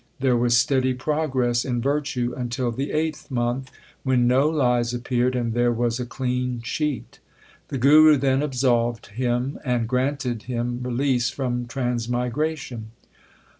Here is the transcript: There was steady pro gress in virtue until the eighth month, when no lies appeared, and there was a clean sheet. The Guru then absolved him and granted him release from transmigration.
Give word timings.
There 0.19 0.35
was 0.35 0.57
steady 0.57 0.95
pro 0.95 1.27
gress 1.27 1.63
in 1.63 1.79
virtue 1.79 2.33
until 2.35 2.71
the 2.71 2.91
eighth 2.91 3.29
month, 3.29 3.69
when 4.01 4.25
no 4.25 4.49
lies 4.49 4.95
appeared, 4.95 5.35
and 5.35 5.53
there 5.53 5.71
was 5.71 5.99
a 5.99 6.07
clean 6.07 6.63
sheet. 6.63 7.19
The 7.67 7.77
Guru 7.77 8.17
then 8.17 8.41
absolved 8.41 9.05
him 9.11 9.59
and 9.63 9.87
granted 9.87 10.41
him 10.49 10.81
release 10.81 11.29
from 11.29 11.67
transmigration. 11.67 12.89